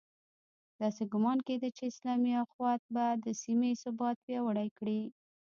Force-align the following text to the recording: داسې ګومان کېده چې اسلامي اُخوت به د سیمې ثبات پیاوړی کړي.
داسې 0.81 1.03
ګومان 1.11 1.39
کېده 1.47 1.69
چې 1.77 1.83
اسلامي 1.91 2.31
اُخوت 2.43 2.81
به 2.93 3.05
د 3.23 3.27
سیمې 3.43 3.71
ثبات 3.83 4.15
پیاوړی 4.25 4.69
کړي. 4.77 4.99